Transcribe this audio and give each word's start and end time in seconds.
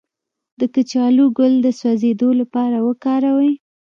د 0.59 0.61
کچالو 0.75 1.25
ګل 1.37 1.53
د 1.65 1.67
سوځیدو 1.79 2.29
لپاره 2.41 2.77
وکاروئ 2.87 3.51